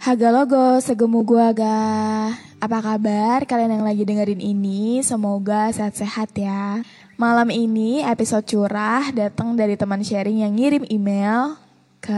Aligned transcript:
Haga 0.00 0.32
logo, 0.32 0.80
segemu 0.80 1.20
gua 1.28 1.52
ga. 1.52 2.32
Apa 2.56 2.80
kabar 2.80 3.44
kalian 3.44 3.76
yang 3.76 3.84
lagi 3.84 4.08
dengerin 4.08 4.40
ini? 4.40 5.04
Semoga 5.04 5.68
sehat-sehat 5.76 6.32
ya. 6.40 6.80
Malam 7.20 7.52
ini 7.52 8.00
episode 8.00 8.48
curah 8.48 9.12
datang 9.12 9.60
dari 9.60 9.76
teman 9.76 10.00
sharing 10.00 10.40
yang 10.40 10.56
ngirim 10.56 10.88
email 10.88 11.52
ke 12.00 12.16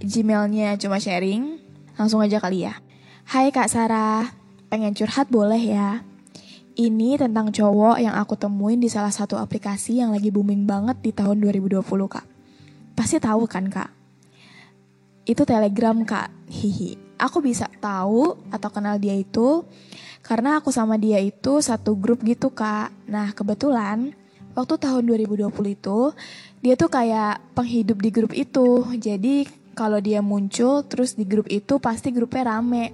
gmailnya 0.00 0.80
cuma 0.80 0.96
sharing. 0.96 1.60
Langsung 2.00 2.24
aja 2.24 2.40
kali 2.40 2.64
ya. 2.64 2.80
Hai 3.28 3.52
Kak 3.52 3.68
Sarah, 3.68 4.32
pengen 4.72 4.96
curhat 4.96 5.28
boleh 5.28 5.60
ya? 5.60 6.00
Ini 6.80 7.20
tentang 7.20 7.52
cowok 7.52 8.00
yang 8.00 8.16
aku 8.16 8.40
temuin 8.40 8.80
di 8.80 8.88
salah 8.88 9.12
satu 9.12 9.36
aplikasi 9.36 10.00
yang 10.00 10.16
lagi 10.16 10.32
booming 10.32 10.64
banget 10.64 10.96
di 11.04 11.12
tahun 11.12 11.44
2020 11.44 11.84
kak. 12.08 12.24
Pasti 12.96 13.20
tahu 13.20 13.44
kan 13.44 13.68
kak? 13.68 14.01
Itu 15.22 15.46
Telegram 15.46 15.94
kak, 16.02 16.30
hihi. 16.50 16.98
Aku 17.22 17.38
bisa 17.38 17.70
tahu 17.78 18.34
atau 18.50 18.68
kenal 18.74 18.98
dia 18.98 19.14
itu 19.14 19.62
karena 20.26 20.58
aku 20.58 20.74
sama 20.74 20.98
dia 20.98 21.22
itu 21.22 21.62
satu 21.62 21.94
grup 21.94 22.26
gitu 22.26 22.50
kak. 22.50 22.90
Nah 23.06 23.30
kebetulan 23.30 24.10
waktu 24.58 24.74
tahun 24.78 25.06
2020 25.06 25.50
itu 25.78 26.00
dia 26.62 26.74
tuh 26.74 26.90
kayak 26.90 27.38
penghidup 27.54 27.98
di 28.02 28.10
grup 28.10 28.32
itu. 28.34 28.82
Jadi 28.98 29.46
kalau 29.78 30.02
dia 30.02 30.18
muncul 30.18 30.82
terus 30.86 31.14
di 31.14 31.22
grup 31.22 31.46
itu 31.46 31.78
pasti 31.78 32.10
grupnya 32.10 32.58
rame. 32.58 32.90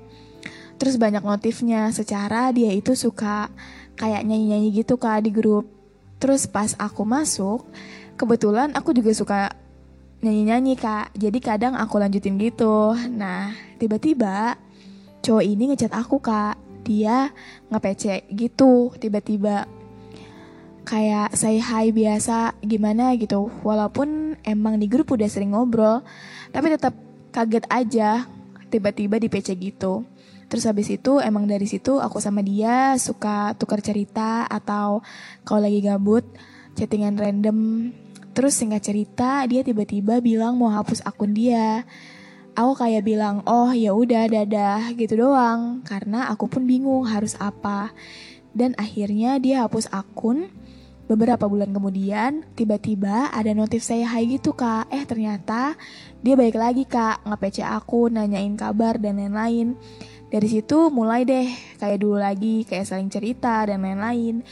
Terus 0.77 1.01
banyak 1.01 1.25
notifnya 1.25 1.91
secara 1.91 2.53
dia 2.55 2.71
itu 2.71 2.93
suka 2.93 3.51
kayak 3.99 4.23
nyanyi-nyanyi 4.29 4.85
gitu 4.85 5.01
kak 5.01 5.25
di 5.25 5.33
grup. 5.33 5.67
Terus 6.19 6.47
pas 6.51 6.75
aku 6.79 7.07
masuk, 7.07 7.67
kebetulan 8.19 8.75
aku 8.75 8.91
juga 8.95 9.11
suka 9.15 9.41
nyanyi-nyanyi 10.23 10.75
kak. 10.75 11.15
Jadi 11.15 11.39
kadang 11.39 11.75
aku 11.79 11.99
lanjutin 11.99 12.39
gitu. 12.39 12.95
Nah 13.15 13.55
tiba-tiba 13.79 14.59
cowok 15.23 15.45
ini 15.45 15.75
ngechat 15.75 15.95
aku 15.95 16.19
kak. 16.19 16.59
Dia 16.87 17.31
nge 17.69 18.25
gitu 18.33 18.97
tiba-tiba 18.97 19.69
kayak 20.89 21.37
say 21.37 21.61
hi 21.61 21.93
biasa 21.93 22.57
gimana 22.65 23.13
gitu 23.21 23.53
walaupun 23.61 24.41
emang 24.41 24.81
di 24.81 24.89
grup 24.89 25.13
udah 25.13 25.29
sering 25.29 25.53
ngobrol 25.53 26.01
tapi 26.49 26.73
tetap 26.73 26.97
kaget 27.29 27.69
aja 27.69 28.25
tiba-tiba 28.73 29.21
di 29.21 29.29
PC 29.29 29.53
gitu 29.61 30.09
terus 30.49 30.65
habis 30.65 30.89
itu 30.89 31.21
emang 31.21 31.45
dari 31.45 31.69
situ 31.69 32.01
aku 32.01 32.25
sama 32.25 32.41
dia 32.41 32.97
suka 32.97 33.53
tukar 33.61 33.85
cerita 33.85 34.49
atau 34.49 35.05
kalau 35.45 35.69
lagi 35.69 35.85
gabut 35.85 36.25
chattingan 36.73 37.21
random 37.21 37.93
terus 38.39 38.55
singkat 38.55 38.87
cerita 38.87 39.43
dia 39.51 39.67
tiba-tiba 39.67 40.23
bilang 40.23 40.55
mau 40.55 40.71
hapus 40.71 41.03
akun 41.03 41.35
dia 41.35 41.83
aku 42.55 42.87
kayak 42.87 43.03
bilang 43.03 43.43
oh 43.51 43.75
ya 43.75 43.91
udah 43.91 44.31
dadah 44.31 44.95
gitu 44.95 45.27
doang 45.27 45.83
karena 45.83 46.31
aku 46.31 46.47
pun 46.47 46.63
bingung 46.63 47.03
harus 47.03 47.35
apa 47.43 47.91
dan 48.55 48.79
akhirnya 48.79 49.43
dia 49.43 49.67
hapus 49.67 49.91
akun 49.91 50.47
Beberapa 51.09 51.49
bulan 51.49 51.73
kemudian, 51.73 52.45
tiba-tiba 52.53 53.33
ada 53.33 53.57
notif 53.57 53.81
saya 53.81 54.05
hai 54.13 54.29
gitu 54.29 54.53
kak. 54.53 54.93
Eh 54.93 55.09
ternyata 55.09 55.73
dia 56.21 56.37
baik 56.37 56.53
lagi 56.53 56.85
kak, 56.85 57.25
nge-PC 57.25 57.65
aku, 57.65 58.13
nanyain 58.13 58.53
kabar 58.61 59.01
dan 59.01 59.17
lain-lain. 59.17 59.73
Dari 60.29 60.45
situ 60.45 60.93
mulai 60.93 61.25
deh 61.25 61.49
kayak 61.81 62.05
dulu 62.05 62.21
lagi, 62.21 62.69
kayak 62.69 62.85
saling 62.85 63.09
cerita 63.09 63.65
dan 63.65 63.89
lain-lain. 63.89 64.45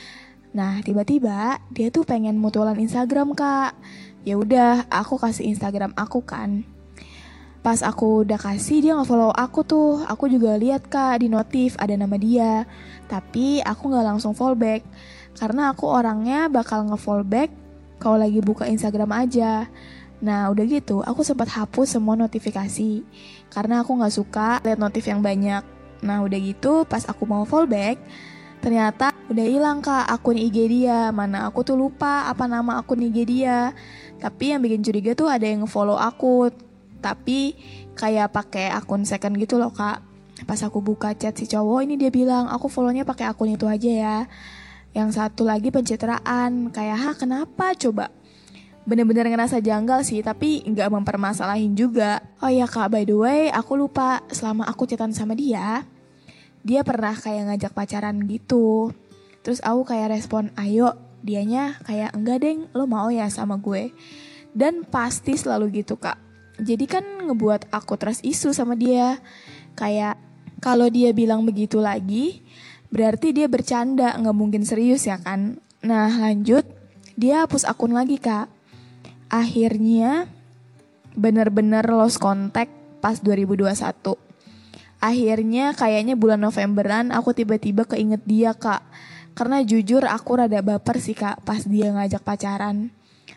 Nah 0.57 0.81
tiba-tiba 0.81 1.61
dia 1.69 1.93
tuh 1.93 2.09
pengen 2.09 2.41
mutualan 2.41 2.81
Instagram 2.81 3.37
kak. 3.37 3.77
Ya 4.25 4.41
udah, 4.41 4.89
aku 4.89 5.21
kasih 5.21 5.53
Instagram 5.53 5.93
aku 5.93 6.25
kan. 6.25 6.65
Pas 7.61 7.85
aku 7.85 8.25
udah 8.25 8.41
kasih 8.41 8.81
dia 8.81 8.97
nge-follow 8.97 9.37
aku 9.37 9.61
tuh, 9.69 10.01
aku 10.09 10.33
juga 10.33 10.57
lihat 10.57 10.89
kak 10.89 11.21
di 11.21 11.29
notif 11.29 11.77
ada 11.77 11.93
nama 11.93 12.17
dia. 12.17 12.65
Tapi 13.05 13.61
aku 13.61 13.93
nggak 13.93 14.07
langsung 14.17 14.33
follow 14.33 14.57
back 14.57 14.81
karena 15.37 15.77
aku 15.77 15.85
orangnya 15.93 16.49
bakal 16.49 16.89
nge-follow 16.89 17.27
back 17.27 17.53
kalau 18.01 18.17
lagi 18.17 18.41
buka 18.41 18.65
Instagram 18.65 19.13
aja. 19.13 19.69
Nah 20.25 20.49
udah 20.49 20.65
gitu, 20.65 21.05
aku 21.05 21.21
sempat 21.21 21.53
hapus 21.53 22.01
semua 22.01 22.17
notifikasi 22.17 23.05
karena 23.53 23.85
aku 23.85 23.93
nggak 23.93 24.15
suka 24.15 24.65
lihat 24.65 24.81
notif 24.81 25.05
yang 25.05 25.21
banyak. 25.21 25.61
Nah 26.01 26.25
udah 26.25 26.39
gitu, 26.41 26.89
pas 26.89 27.05
aku 27.05 27.29
mau 27.29 27.45
follow 27.45 27.69
back, 27.69 28.01
ternyata 28.67 29.15
udah 29.31 29.47
hilang 29.47 29.79
kak 29.79 30.11
akun 30.11 30.35
IG 30.35 30.67
dia. 30.67 31.15
Mana 31.15 31.47
aku 31.47 31.63
tuh 31.63 31.79
lupa 31.79 32.27
apa 32.27 32.51
nama 32.51 32.83
akun 32.83 32.99
IG 32.99 33.23
dia. 33.23 33.71
Tapi 34.19 34.51
yang 34.51 34.59
bikin 34.59 34.83
curiga 34.83 35.15
tuh 35.15 35.31
ada 35.31 35.47
yang 35.47 35.71
follow 35.71 35.95
aku, 35.95 36.51
tapi 36.99 37.55
kayak 37.95 38.35
pakai 38.35 38.75
akun 38.75 39.07
second 39.07 39.39
gitu 39.39 39.63
loh 39.63 39.71
kak. 39.71 40.03
Pas 40.51 40.59
aku 40.67 40.83
buka 40.83 41.15
chat 41.15 41.39
si 41.39 41.47
cowok 41.47 41.87
ini 41.87 41.95
dia 41.95 42.11
bilang 42.11 42.51
aku 42.51 42.67
follownya 42.67 43.07
pakai 43.07 43.31
akun 43.31 43.55
itu 43.55 43.71
aja 43.71 43.87
ya. 43.87 44.17
Yang 44.91 45.23
satu 45.23 45.47
lagi 45.47 45.71
pencitraan, 45.71 46.75
kayak 46.75 46.99
ha 46.99 47.11
kenapa 47.15 47.71
coba? 47.79 48.11
Bener-bener 48.83 49.31
ngerasa 49.31 49.63
janggal 49.63 50.03
sih, 50.03 50.27
tapi 50.27 50.67
nggak 50.67 50.91
mempermasalahin 50.91 51.79
juga. 51.79 52.19
Oh 52.43 52.51
ya 52.51 52.67
kak, 52.67 52.91
by 52.91 53.07
the 53.07 53.15
way, 53.15 53.43
aku 53.47 53.79
lupa 53.79 54.27
selama 54.35 54.67
aku 54.67 54.91
chatan 54.91 55.15
sama 55.15 55.39
dia, 55.39 55.87
dia 56.67 56.83
pernah 56.83 57.15
kayak 57.15 57.55
ngajak 57.55 57.73
pacaran 57.73 58.27
gitu. 58.27 58.91
Terus 59.47 59.63
aku 59.63 59.87
kayak 59.95 60.11
respon, 60.19 60.51
ayo, 60.59 60.99
dianya 61.23 61.79
kayak 61.87 62.19
enggak 62.19 62.43
deng, 62.43 62.67
lo 62.75 62.91
mau 62.91 63.07
ya 63.15 63.31
sama 63.31 63.63
gue. 63.63 63.95
Dan 64.51 64.83
pasti 64.83 65.39
selalu 65.39 65.87
gitu 65.87 65.95
kak. 65.95 66.19
Jadi 66.59 66.85
kan 66.91 67.05
ngebuat 67.31 67.71
aku 67.71 67.95
trust 67.95 68.27
isu 68.27 68.51
sama 68.51 68.75
dia. 68.75 69.23
Kayak 69.79 70.19
kalau 70.59 70.91
dia 70.91 71.15
bilang 71.15 71.47
begitu 71.47 71.79
lagi, 71.79 72.43
Berarti 72.97 73.35
dia 73.35 73.51
bercanda, 73.51 74.15
nggak 74.15 74.37
mungkin 74.37 74.63
serius 74.63 75.05
ya 75.05 75.19
kan? 75.19 75.59
Nah 75.83 76.09
lanjut, 76.09 76.65
dia 77.19 77.45
hapus 77.45 77.67
akun 77.67 77.93
lagi 77.93 78.17
kak. 78.17 78.49
Akhirnya 79.27 80.31
bener-bener 81.13 81.83
lost 81.91 82.23
contact 82.23 82.71
pas 83.03 83.19
2021. 83.19 84.26
Akhirnya 85.01 85.77
kayaknya 85.77 86.17
bulan 86.17 86.41
Novemberan 86.41 87.13
aku 87.13 87.37
tiba-tiba 87.37 87.85
keinget 87.85 88.25
dia 88.25 88.57
kak. 88.57 88.81
Karena 89.37 89.61
jujur 89.61 90.01
aku 90.09 90.41
rada 90.41 90.65
baper 90.65 90.97
sih 90.97 91.13
kak 91.13 91.45
pas 91.45 91.61
dia 91.61 91.93
ngajak 91.93 92.25
pacaran. 92.25 92.89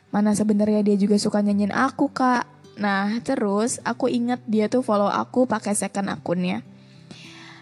Mana 0.10 0.32
sebenarnya 0.34 0.82
dia 0.82 0.96
juga 0.96 1.20
suka 1.20 1.44
nyanyiin 1.44 1.76
aku 1.76 2.08
kak. 2.10 2.48
Nah 2.80 3.20
terus 3.22 3.84
aku 3.84 4.08
inget 4.08 4.40
dia 4.48 4.72
tuh 4.72 4.80
follow 4.80 5.12
aku 5.12 5.44
pakai 5.44 5.76
second 5.76 6.08
akunnya. 6.08 6.64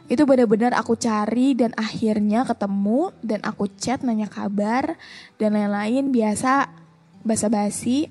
Itu 0.07 0.23
benar-benar 0.23 0.71
aku 0.77 0.95
cari 0.95 1.51
dan 1.51 1.75
akhirnya 1.75 2.47
ketemu 2.47 3.11
dan 3.19 3.43
aku 3.43 3.67
chat 3.75 4.05
nanya 4.07 4.31
kabar 4.31 4.95
dan 5.35 5.57
lain-lain 5.57 6.15
biasa 6.15 6.71
basa-basi. 7.27 8.07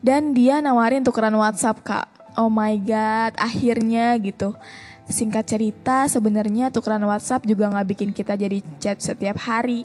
Dan 0.00 0.32
dia 0.32 0.64
nawarin 0.64 1.04
tukeran 1.04 1.36
WhatsApp 1.36 1.84
kak. 1.84 2.08
Oh 2.40 2.48
my 2.48 2.80
god, 2.80 3.36
akhirnya 3.36 4.16
gitu. 4.16 4.56
Singkat 5.04 5.44
cerita 5.44 6.08
sebenarnya 6.08 6.72
tukeran 6.72 7.04
WhatsApp 7.04 7.44
juga 7.44 7.68
nggak 7.68 7.88
bikin 7.92 8.10
kita 8.16 8.32
jadi 8.40 8.64
chat 8.80 8.96
setiap 8.96 9.36
hari. 9.44 9.84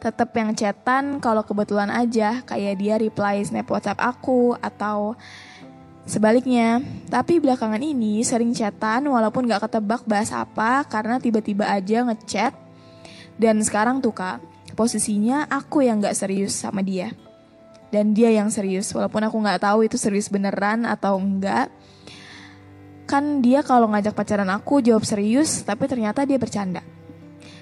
tetap 0.00 0.32
yang 0.32 0.56
chatan 0.56 1.20
kalau 1.20 1.44
kebetulan 1.44 1.92
aja 1.92 2.40
kayak 2.48 2.80
dia 2.80 2.96
reply 2.96 3.44
snap 3.44 3.68
WhatsApp 3.68 4.00
aku 4.00 4.56
atau 4.56 5.12
sebaliknya. 6.08 6.80
Tapi 7.12 7.36
belakangan 7.36 7.84
ini 7.84 8.24
sering 8.24 8.56
chatan 8.56 9.04
walaupun 9.12 9.44
gak 9.44 9.68
ketebak 9.68 10.02
bahas 10.08 10.32
apa 10.32 10.88
karena 10.88 11.20
tiba-tiba 11.20 11.68
aja 11.68 12.08
ngechat. 12.08 12.56
Dan 13.36 13.60
sekarang 13.60 14.00
tuh 14.00 14.16
kak, 14.16 14.40
posisinya 14.72 15.44
aku 15.52 15.84
yang 15.84 16.00
gak 16.00 16.16
serius 16.16 16.56
sama 16.56 16.80
dia. 16.80 17.12
Dan 17.90 18.14
dia 18.14 18.30
yang 18.30 18.54
serius, 18.54 18.94
walaupun 18.94 19.26
aku 19.26 19.36
gak 19.42 19.66
tahu 19.66 19.86
itu 19.86 19.98
serius 19.98 20.30
beneran 20.30 20.86
atau 20.86 21.18
enggak. 21.18 21.70
Kan 23.10 23.42
dia 23.42 23.66
kalau 23.66 23.90
ngajak 23.90 24.14
pacaran 24.14 24.46
aku 24.46 24.78
jawab 24.78 25.02
serius, 25.02 25.66
tapi 25.66 25.90
ternyata 25.90 26.22
dia 26.22 26.38
bercanda. 26.38 26.86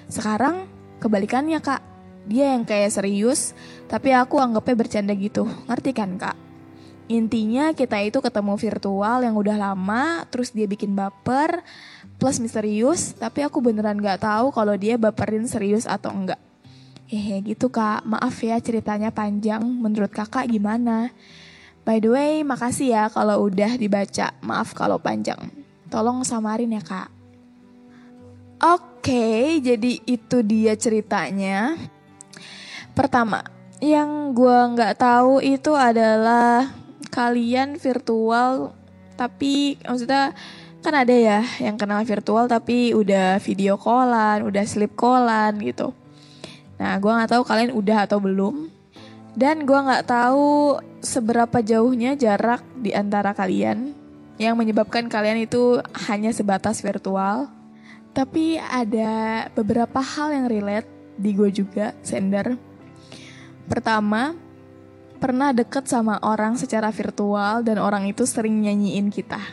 Sekarang 0.05 0.69
kebalikannya 1.01 1.57
kak, 1.57 1.81
dia 2.29 2.53
yang 2.53 2.61
kayak 2.61 2.93
serius, 2.93 3.57
tapi 3.89 4.13
aku 4.13 4.37
anggapnya 4.37 4.77
bercanda 4.77 5.13
gitu. 5.17 5.49
Ngerti 5.65 5.91
kan 5.97 6.13
kak? 6.21 6.37
Intinya 7.09 7.73
kita 7.73 7.97
itu 8.05 8.21
ketemu 8.21 8.53
virtual 8.53 9.25
yang 9.25 9.33
udah 9.33 9.57
lama, 9.57 10.29
terus 10.29 10.53
dia 10.53 10.69
bikin 10.69 10.93
baper, 10.93 11.65
plus 12.21 12.37
misterius, 12.37 13.17
tapi 13.17 13.41
aku 13.41 13.57
beneran 13.65 13.97
gak 13.97 14.21
tahu 14.21 14.53
kalau 14.53 14.77
dia 14.77 14.93
baperin 15.01 15.49
serius 15.49 15.89
atau 15.89 16.13
enggak. 16.13 16.37
Hehe 17.09 17.41
gitu 17.41 17.73
kak, 17.73 18.05
maaf 18.05 18.37
ya 18.45 18.61
ceritanya 18.61 19.09
panjang, 19.09 19.65
menurut 19.65 20.13
kakak 20.13 20.45
gimana? 20.45 21.09
By 21.81 21.97
the 21.97 22.13
way, 22.13 22.33
makasih 22.45 22.93
ya 22.93 23.03
kalau 23.09 23.49
udah 23.49 23.81
dibaca, 23.81 24.29
maaf 24.45 24.77
kalau 24.77 25.01
panjang. 25.01 25.41
Tolong 25.89 26.21
samarin 26.21 26.69
ya 26.69 26.85
kak. 26.85 27.09
Oke, 28.61 29.57
jadi 29.57 30.05
itu 30.05 30.45
dia 30.45 30.77
ceritanya. 30.77 31.81
Pertama, 32.93 33.41
yang 33.81 34.37
gue 34.37 34.77
nggak 34.77 35.01
tahu 35.01 35.41
itu 35.41 35.73
adalah 35.73 36.69
kalian 37.09 37.81
virtual, 37.81 38.77
tapi 39.17 39.81
maksudnya 39.81 40.37
kan 40.85 40.93
ada 40.93 41.15
ya 41.17 41.41
yang 41.57 41.75
kenal 41.75 42.05
virtual 42.05 42.45
tapi 42.45 42.93
udah 42.93 43.41
video 43.41 43.81
callan, 43.81 44.45
udah 44.45 44.61
sleep 44.69 44.93
callan 44.93 45.57
gitu. 45.57 45.89
Nah, 46.79 46.95
gue 46.95 47.11
nggak 47.11 47.31
tahu 47.35 47.43
kalian 47.43 47.75
udah 47.75 48.07
atau 48.07 48.23
belum. 48.23 48.71
Dan 49.35 49.67
gue 49.67 49.77
nggak 49.77 50.07
tahu 50.09 50.79
seberapa 51.03 51.59
jauhnya 51.61 52.15
jarak 52.15 52.63
di 52.79 52.95
antara 52.95 53.35
kalian 53.35 53.93
yang 54.39 54.55
menyebabkan 54.55 55.11
kalian 55.11 55.43
itu 55.43 55.83
hanya 56.07 56.31
sebatas 56.31 56.79
virtual. 56.79 57.51
Tapi 58.15 58.57
ada 58.57 59.45
beberapa 59.53 59.99
hal 60.01 60.33
yang 60.33 60.47
relate 60.47 60.89
di 61.19 61.35
gue 61.35 61.51
juga, 61.51 61.93
sender. 62.01 62.55
Pertama, 63.67 64.33
pernah 65.19 65.51
deket 65.51 65.85
sama 65.85 66.17
orang 66.23 66.55
secara 66.55 66.89
virtual 66.89 67.61
dan 67.61 67.77
orang 67.77 68.07
itu 68.07 68.23
sering 68.23 68.63
nyanyiin 68.63 69.11
kita. 69.11 69.43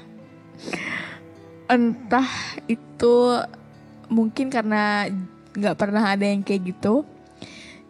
Entah 1.67 2.31
itu 2.71 3.43
mungkin 4.07 4.47
karena 4.49 5.11
gak 5.59 5.77
pernah 5.77 6.15
ada 6.15 6.23
yang 6.23 6.47
kayak 6.47 6.71
gitu. 6.71 7.03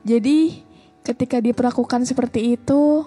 Jadi 0.06 0.62
ketika 1.02 1.42
diperlakukan 1.42 2.06
seperti 2.06 2.54
itu, 2.54 3.02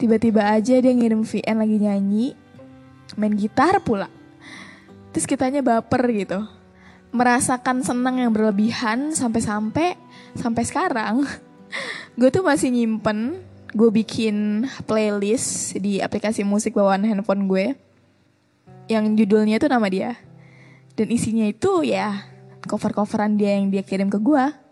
tiba-tiba 0.00 0.48
aja 0.48 0.80
dia 0.80 0.92
ngirim 0.96 1.28
VN 1.28 1.60
lagi 1.60 1.76
nyanyi, 1.76 2.26
main 3.20 3.36
gitar 3.36 3.84
pula. 3.84 4.08
Terus 5.12 5.28
kitanya 5.28 5.60
baper 5.60 6.08
gitu. 6.08 6.40
Merasakan 7.12 7.84
senang 7.84 8.16
yang 8.16 8.32
berlebihan 8.32 9.12
sampai-sampai 9.12 9.96
sampai 10.36 10.64
sekarang 10.64 11.24
gue 12.20 12.28
tuh 12.28 12.44
masih 12.44 12.68
nyimpen 12.68 13.40
gue 13.72 13.90
bikin 13.92 14.68
playlist 14.84 15.76
di 15.80 16.00
aplikasi 16.00 16.44
musik 16.44 16.76
bawaan 16.76 17.04
handphone 17.04 17.48
gue 17.48 17.76
yang 18.88 19.04
judulnya 19.16 19.60
itu 19.60 19.68
nama 19.68 19.88
dia 19.88 20.16
dan 20.96 21.08
isinya 21.08 21.44
itu 21.48 21.84
ya 21.84 22.28
cover-coveran 22.64 23.36
dia 23.36 23.56
yang 23.56 23.72
dia 23.72 23.84
kirim 23.84 24.08
ke 24.08 24.20
gue 24.20 24.67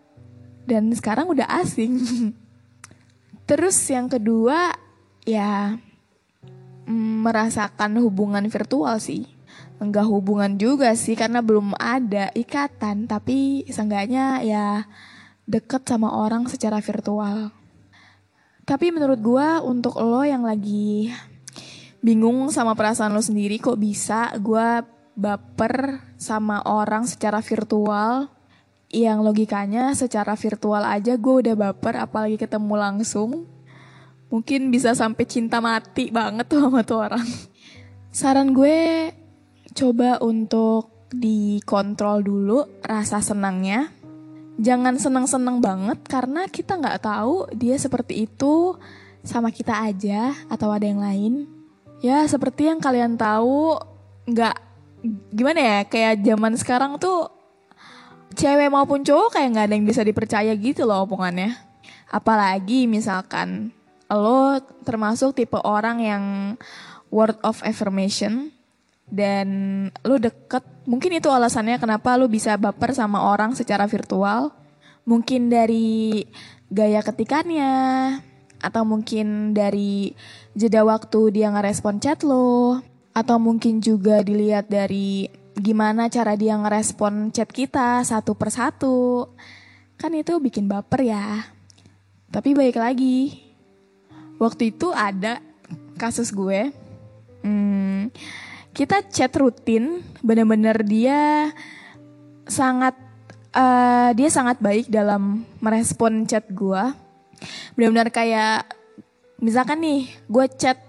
dan 0.67 0.91
sekarang 0.93 1.31
udah 1.31 1.47
asing. 1.63 1.97
Terus 3.49 3.79
yang 3.87 4.11
kedua 4.11 4.75
ya 5.23 5.79
mm, 6.91 7.23
merasakan 7.23 8.03
hubungan 8.03 8.43
virtual 8.51 8.99
sih. 8.99 9.31
Enggak 9.79 10.11
hubungan 10.11 10.59
juga 10.59 10.93
sih 10.99 11.15
karena 11.15 11.41
belum 11.41 11.79
ada 11.79 12.35
ikatan. 12.35 13.07
Tapi 13.07 13.65
seenggaknya 13.71 14.43
ya 14.43 14.67
deket 15.47 15.87
sama 15.87 16.11
orang 16.11 16.51
secara 16.51 16.83
virtual. 16.83 17.55
Tapi 18.67 18.91
menurut 18.91 19.23
gue 19.23 19.49
untuk 19.63 19.95
lo 20.03 20.27
yang 20.27 20.43
lagi 20.43 21.15
bingung 22.03 22.51
sama 22.51 22.75
perasaan 22.75 23.15
lo 23.15 23.23
sendiri 23.23 23.63
kok 23.63 23.79
bisa 23.79 24.35
gue 24.43 24.83
baper 25.15 26.03
sama 26.19 26.61
orang 26.67 27.07
secara 27.07 27.39
virtual 27.39 28.36
yang 28.97 29.21
logikanya 29.21 29.93
secara 29.93 30.33
virtual 30.33 30.81
aja 30.81 31.21
gue 31.21 31.35
udah 31.45 31.53
baper 31.53 32.01
apalagi 32.01 32.41
ketemu 32.41 32.75
langsung. 32.81 33.45
Mungkin 34.33 34.73
bisa 34.73 34.97
sampai 34.97 35.29
cinta 35.29 35.61
mati 35.61 36.09
banget 36.09 36.49
tuh 36.49 36.65
sama 36.65 36.81
tuh 36.81 37.05
orang. 37.05 37.27
Saran 38.09 38.57
gue 38.57 39.13
coba 39.77 40.17
untuk 40.25 41.13
dikontrol 41.13 42.25
dulu 42.25 42.65
rasa 42.81 43.21
senangnya. 43.21 43.93
Jangan 44.57 44.97
seneng-seneng 44.97 45.61
banget 45.61 46.01
karena 46.09 46.49
kita 46.49 46.81
nggak 46.81 47.05
tahu 47.05 47.53
dia 47.53 47.77
seperti 47.77 48.25
itu 48.25 48.81
sama 49.21 49.53
kita 49.53 49.77
aja 49.85 50.33
atau 50.49 50.73
ada 50.73 50.89
yang 50.89 51.05
lain. 51.05 51.45
Ya 52.01 52.25
seperti 52.25 52.73
yang 52.73 52.81
kalian 52.81 53.21
tahu 53.21 53.77
nggak 54.25 54.57
gimana 55.37 55.61
ya 55.61 55.79
kayak 55.85 56.25
zaman 56.25 56.57
sekarang 56.57 56.97
tuh 56.97 57.36
cewek 58.37 58.69
maupun 58.69 59.03
cowok 59.03 59.35
kayak 59.35 59.49
nggak 59.57 59.67
ada 59.67 59.75
yang 59.75 59.87
bisa 59.89 60.05
dipercaya 60.05 60.53
gitu 60.55 60.85
loh 60.85 61.09
omongannya. 61.09 61.57
Apalagi 62.13 62.87
misalkan 62.87 63.73
lo 64.07 64.61
termasuk 64.87 65.35
tipe 65.35 65.59
orang 65.65 65.99
yang 65.99 66.25
word 67.11 67.35
of 67.43 67.59
affirmation 67.67 68.55
dan 69.11 69.49
lu 70.03 70.19
deket 70.19 70.63
mungkin 70.87 71.19
itu 71.19 71.31
alasannya 71.31 71.79
kenapa 71.79 72.15
lu 72.19 72.27
bisa 72.31 72.59
baper 72.59 72.95
sama 72.95 73.23
orang 73.23 73.55
secara 73.55 73.87
virtual 73.87 74.51
mungkin 75.07 75.47
dari 75.51 76.27
gaya 76.71 77.03
ketikannya 77.03 77.71
atau 78.59 78.83
mungkin 78.83 79.55
dari 79.55 80.15
jeda 80.59 80.83
waktu 80.83 81.39
dia 81.39 81.55
ngerespon 81.55 82.03
chat 82.03 82.27
lo 82.27 82.83
atau 83.15 83.39
mungkin 83.39 83.79
juga 83.79 84.21
dilihat 84.27 84.67
dari 84.67 85.31
gimana 85.57 86.13
cara 86.13 86.37
dia 86.37 86.55
ngerespon 86.55 87.33
chat 87.33 87.49
kita 87.49 88.05
satu 88.05 88.37
persatu 88.37 89.33
kan 89.97 90.13
itu 90.13 90.37
bikin 90.37 90.69
baper 90.69 91.09
ya. 91.09 91.49
Tapi 92.29 92.53
baik 92.53 92.77
lagi. 92.77 93.41
Waktu 94.37 94.77
itu 94.77 94.93
ada 94.93 95.41
kasus 95.97 96.29
gue. 96.29 96.69
Hmm, 97.41 98.13
kita 98.77 99.01
chat 99.09 99.33
rutin. 99.33 100.05
Bener-bener 100.21 100.85
dia 100.85 101.49
sangat 102.45 102.93
uh, 103.57 104.13
dia 104.13 104.29
sangat 104.29 104.61
baik 104.61 104.93
dalam 104.93 105.49
merespon 105.65 106.29
chat 106.29 106.45
gue 106.53 107.07
benar-benar 107.77 108.09
kayak 108.09 108.65
misalkan 109.41 109.81
nih 109.85 110.09
gue 110.29 110.47
chat 110.57 110.81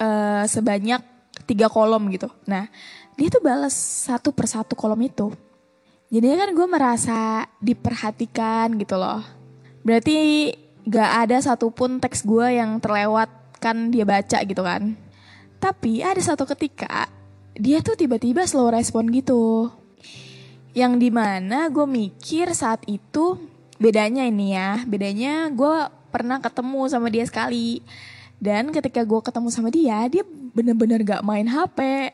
uh, 0.00 0.44
sebanyak 0.48 1.00
tiga 1.44 1.68
kolom 1.68 2.08
gitu. 2.08 2.32
Nah 2.48 2.72
dia 3.14 3.28
tuh 3.30 3.42
balas 3.42 3.74
satu 3.74 4.34
persatu 4.34 4.74
kolom 4.78 5.00
itu 5.02 5.30
jadi 6.12 6.38
kan 6.38 6.50
gue 6.54 6.66
merasa 6.68 7.18
diperhatikan 7.58 8.74
gitu 8.78 8.94
loh 8.98 9.22
berarti 9.82 10.50
gak 10.84 11.28
ada 11.28 11.36
satupun 11.40 11.98
teks 11.98 12.22
gue 12.22 12.60
yang 12.60 12.78
terlewat 12.78 13.30
kan 13.58 13.88
dia 13.88 14.04
baca 14.04 14.38
gitu 14.44 14.62
kan 14.62 14.94
tapi 15.64 16.04
ada 16.04 16.20
satu 16.20 16.44
ketika 16.44 17.08
dia 17.54 17.78
tuh 17.80 17.94
tiba-tiba 17.94 18.42
slow 18.44 18.70
respon 18.70 19.08
gitu. 19.14 19.70
Yang 20.74 20.92
di 21.06 21.10
mana 21.14 21.70
gue 21.70 21.86
mikir 21.86 22.50
saat 22.50 22.82
itu 22.90 23.38
bedanya 23.78 24.26
ini 24.26 24.58
ya, 24.58 24.82
bedanya 24.82 25.48
gue 25.54 25.86
pernah 26.10 26.42
ketemu 26.42 26.90
sama 26.90 27.08
dia 27.08 27.24
sekali. 27.24 27.78
Dan 28.42 28.74
ketika 28.74 29.06
gue 29.06 29.20
ketemu 29.22 29.48
sama 29.54 29.70
dia, 29.70 30.02
dia 30.10 30.26
bener-bener 30.26 31.00
gak 31.06 31.22
main 31.22 31.46
HP. 31.46 32.10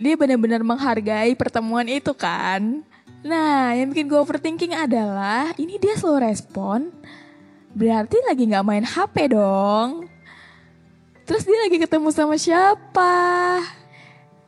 Dia 0.00 0.16
bener-bener 0.16 0.64
menghargai 0.64 1.36
pertemuan 1.36 1.84
itu 1.84 2.16
kan. 2.16 2.80
Nah, 3.20 3.76
yang 3.76 3.92
bikin 3.92 4.08
gue 4.08 4.16
overthinking 4.16 4.72
adalah 4.72 5.52
ini 5.60 5.76
dia 5.76 5.92
slow 6.00 6.16
respon, 6.16 6.88
berarti 7.76 8.16
lagi 8.24 8.48
gak 8.48 8.64
main 8.64 8.86
HP 8.88 9.36
dong. 9.36 10.08
Terus 11.28 11.44
dia 11.44 11.60
lagi 11.68 11.76
ketemu 11.76 12.08
sama 12.16 12.40
siapa? 12.40 13.12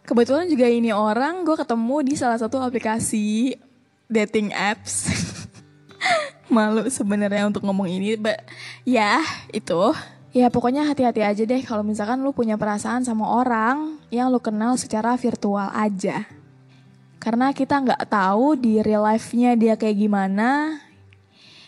Kebetulan 0.09 0.49
juga 0.49 0.66
ini 0.73 0.88
orang 0.88 1.44
gue 1.44 1.54
ketemu 1.54 1.97
di 2.00 2.14
salah 2.16 2.40
satu 2.40 2.59
aplikasi 2.64 3.54
dating 4.09 4.56
apps. 4.56 5.06
malu 6.52 6.85
sebenarnya 6.92 7.49
untuk 7.49 7.64
ngomong 7.64 7.88
ini, 7.88 8.21
but 8.21 8.37
ya 8.85 9.25
itu. 9.50 9.97
Ya 10.32 10.48
pokoknya 10.48 10.88
hati-hati 10.88 11.20
aja 11.20 11.44
deh 11.44 11.60
kalau 11.60 11.84
misalkan 11.84 12.24
lu 12.24 12.32
punya 12.32 12.56
perasaan 12.56 13.04
sama 13.04 13.28
orang 13.28 14.00
yang 14.08 14.32
lu 14.32 14.40
kenal 14.40 14.80
secara 14.80 15.12
virtual 15.20 15.68
aja. 15.76 16.24
Karena 17.20 17.52
kita 17.52 17.76
nggak 17.76 18.08
tahu 18.08 18.56
di 18.56 18.80
real 18.80 19.04
life-nya 19.04 19.52
dia 19.60 19.76
kayak 19.76 19.92
gimana. 19.92 20.80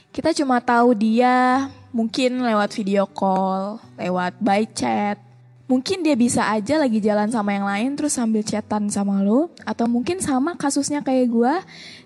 Kita 0.08 0.32
cuma 0.32 0.64
tahu 0.64 0.96
dia 0.96 1.68
mungkin 1.92 2.40
lewat 2.40 2.72
video 2.72 3.04
call, 3.04 3.84
lewat 4.00 4.40
by 4.40 4.64
chat. 4.72 5.20
Mungkin 5.68 6.00
dia 6.00 6.16
bisa 6.16 6.48
aja 6.48 6.80
lagi 6.80 7.04
jalan 7.04 7.28
sama 7.28 7.52
yang 7.52 7.68
lain 7.68 8.00
terus 8.00 8.16
sambil 8.16 8.40
chatan 8.40 8.88
sama 8.88 9.20
lu. 9.20 9.52
Atau 9.68 9.84
mungkin 9.92 10.24
sama 10.24 10.56
kasusnya 10.56 11.04
kayak 11.04 11.28
gue, 11.28 11.54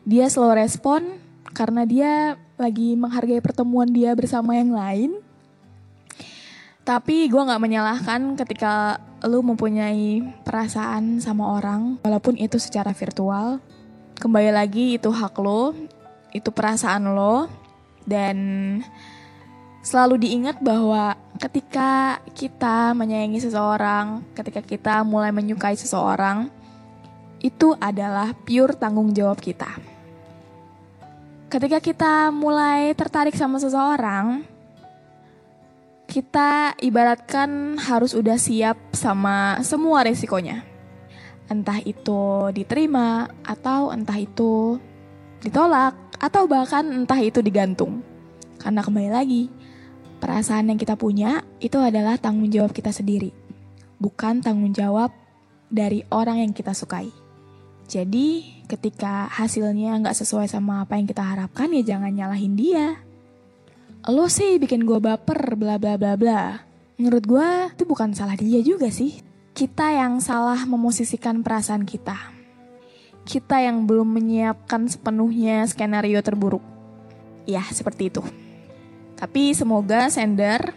dia 0.02 0.26
slow 0.26 0.50
respon 0.58 1.22
karena 1.54 1.86
dia 1.86 2.34
lagi 2.58 2.98
menghargai 2.98 3.38
pertemuan 3.38 3.86
dia 3.86 4.10
bersama 4.18 4.58
yang 4.58 4.74
lain 4.74 5.27
tapi 6.88 7.28
gue 7.28 7.36
gak 7.36 7.60
menyalahkan 7.60 8.32
ketika 8.40 8.96
lu 9.28 9.44
mempunyai 9.44 10.24
perasaan 10.40 11.20
sama 11.20 11.60
orang, 11.60 12.00
walaupun 12.00 12.40
itu 12.40 12.56
secara 12.56 12.96
virtual. 12.96 13.60
Kembali 14.16 14.48
lagi 14.48 14.96
itu 14.96 15.12
hak 15.12 15.36
lo, 15.36 15.76
itu 16.32 16.48
perasaan 16.48 17.12
lo, 17.12 17.44
dan 18.08 18.38
selalu 19.84 20.16
diingat 20.16 20.64
bahwa 20.64 21.12
ketika 21.36 22.24
kita 22.32 22.96
menyayangi 22.96 23.36
seseorang, 23.36 24.24
ketika 24.32 24.64
kita 24.64 25.04
mulai 25.04 25.28
menyukai 25.28 25.76
seseorang, 25.76 26.48
itu 27.44 27.76
adalah 27.84 28.32
pure 28.32 28.72
tanggung 28.72 29.12
jawab 29.12 29.36
kita. 29.44 29.68
Ketika 31.52 31.84
kita 31.84 32.32
mulai 32.32 32.96
tertarik 32.96 33.36
sama 33.36 33.60
seseorang, 33.60 34.56
kita 36.08 36.72
ibaratkan 36.80 37.76
harus 37.76 38.16
udah 38.16 38.40
siap 38.40 38.80
sama 38.96 39.60
semua 39.60 40.08
resikonya. 40.08 40.64
Entah 41.52 41.84
itu 41.84 42.48
diterima 42.56 43.28
atau 43.44 43.92
entah 43.92 44.16
itu 44.16 44.80
ditolak 45.44 45.92
atau 46.16 46.48
bahkan 46.48 46.88
entah 46.88 47.20
itu 47.20 47.44
digantung. 47.44 48.00
Karena 48.56 48.80
kembali 48.80 49.10
lagi, 49.12 49.52
perasaan 50.16 50.72
yang 50.72 50.80
kita 50.80 50.96
punya 50.96 51.44
itu 51.60 51.76
adalah 51.76 52.16
tanggung 52.16 52.48
jawab 52.48 52.72
kita 52.72 52.88
sendiri. 52.88 53.28
Bukan 54.00 54.40
tanggung 54.40 54.72
jawab 54.72 55.12
dari 55.68 56.08
orang 56.08 56.40
yang 56.40 56.52
kita 56.56 56.72
sukai. 56.72 57.12
Jadi 57.84 58.64
ketika 58.64 59.28
hasilnya 59.28 60.00
nggak 60.00 60.16
sesuai 60.16 60.48
sama 60.48 60.88
apa 60.88 60.96
yang 60.96 61.04
kita 61.04 61.20
harapkan 61.20 61.72
ya 61.72 61.96
jangan 61.96 62.12
nyalahin 62.12 62.56
dia 62.56 63.07
lo 64.08 64.24
sih 64.24 64.56
bikin 64.56 64.88
gue 64.88 64.96
baper 64.96 65.52
bla 65.52 65.76
bla 65.76 66.00
bla 66.00 66.16
bla. 66.16 66.64
Menurut 66.96 67.24
gue 67.28 67.48
itu 67.76 67.84
bukan 67.84 68.16
salah 68.16 68.40
dia 68.40 68.64
juga 68.64 68.88
sih. 68.88 69.20
Kita 69.52 69.92
yang 69.92 70.16
salah 70.24 70.64
memosisikan 70.64 71.44
perasaan 71.44 71.84
kita. 71.84 72.16
Kita 73.28 73.60
yang 73.60 73.84
belum 73.84 74.08
menyiapkan 74.08 74.88
sepenuhnya 74.88 75.68
skenario 75.68 76.24
terburuk. 76.24 76.64
Ya, 77.44 77.60
seperti 77.68 78.08
itu. 78.08 78.24
Tapi 79.12 79.52
semoga 79.52 80.08
sender, 80.08 80.72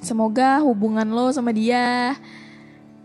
semoga 0.00 0.64
hubungan 0.64 1.04
lo 1.12 1.28
sama 1.36 1.52
dia 1.52 2.16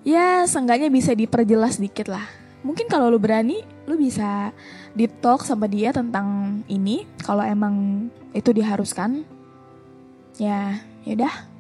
ya 0.08 0.48
seenggaknya 0.48 0.88
bisa 0.88 1.12
diperjelas 1.12 1.84
dikit 1.84 2.08
lah. 2.08 2.24
Mungkin 2.64 2.88
kalau 2.88 3.12
lo 3.12 3.20
berani, 3.20 3.60
lo 3.92 4.00
bisa 4.00 4.56
deep 4.96 5.20
talk 5.20 5.44
sama 5.44 5.68
dia 5.68 5.92
tentang 5.92 6.62
ini 6.72 7.04
kalau 7.20 7.44
emang 7.44 8.08
itu 8.32 8.56
diharuskan 8.56 9.35
ya 10.40 10.80
yaudah 11.06 11.56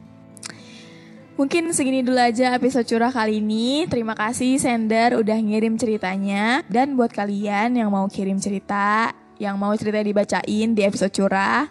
Mungkin 1.35 1.67
segini 1.75 1.99
dulu 1.99 2.15
aja 2.15 2.55
episode 2.55 2.87
curah 2.87 3.11
kali 3.11 3.43
ini. 3.43 3.83
Terima 3.91 4.15
kasih 4.15 4.55
sender 4.55 5.19
udah 5.19 5.35
ngirim 5.35 5.75
ceritanya. 5.75 6.63
Dan 6.71 6.95
buat 6.95 7.11
kalian 7.11 7.75
yang 7.75 7.91
mau 7.91 8.07
kirim 8.07 8.39
cerita, 8.39 9.11
yang 9.35 9.59
mau 9.59 9.75
cerita 9.75 9.99
dibacain 9.99 10.71
di 10.71 10.81
episode 10.87 11.11
curah, 11.11 11.67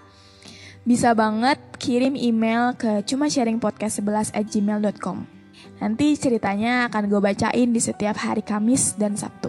bisa 0.84 1.16
banget 1.16 1.56
kirim 1.80 2.12
email 2.12 2.76
ke 2.76 3.00
cuma 3.08 3.32
sharing 3.32 3.56
podcast 3.56 4.04
11 4.04 4.36
at 4.36 4.44
gmail.com. 4.44 5.24
Nanti 5.80 6.12
ceritanya 6.20 6.84
akan 6.92 7.08
gue 7.08 7.20
bacain 7.24 7.68
di 7.72 7.80
setiap 7.80 8.20
hari 8.20 8.44
Kamis 8.44 9.00
dan 9.00 9.16
Sabtu. 9.16 9.48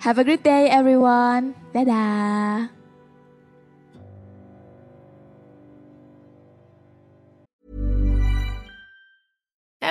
Have 0.00 0.16
a 0.16 0.24
great 0.24 0.40
day 0.40 0.72
everyone. 0.72 1.52
Dadah. 1.76 2.79